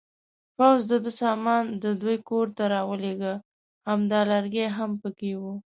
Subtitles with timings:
[0.57, 3.33] پوځ د ده سامان د دوی کورنۍ ته راولېږه،
[3.89, 5.41] همدا لرګی هم پکې و.